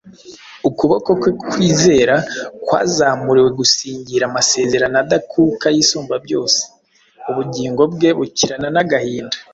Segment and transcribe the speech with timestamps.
[0.69, 2.15] Ukuboko kwe kwizera
[2.65, 6.61] kwazamuriwe gusingira amasezerano adakuka y’Isumbabyose.
[7.29, 9.37] Ubugingo bwe bukirana n’agahinda.